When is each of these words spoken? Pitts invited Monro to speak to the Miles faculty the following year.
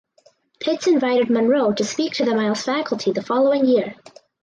Pitts 0.59 0.87
invited 0.87 1.29
Monro 1.29 1.73
to 1.73 1.83
speak 1.83 2.13
to 2.13 2.25
the 2.25 2.33
Miles 2.33 2.63
faculty 2.63 3.11
the 3.11 3.21
following 3.21 3.65
year. 3.67 3.93